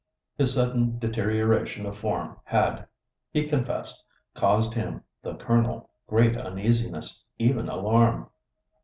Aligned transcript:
His 0.35 0.55
sudden 0.55 0.97
deterioration 0.97 1.85
of 1.85 1.95
form 1.95 2.39
had, 2.45 2.87
he 3.29 3.47
confessed, 3.47 4.03
caused 4.33 4.73
him, 4.73 5.03
the 5.21 5.35
Colonel, 5.35 5.91
great 6.07 6.35
uneasiness, 6.35 7.23
even 7.37 7.69
alarm. 7.69 8.27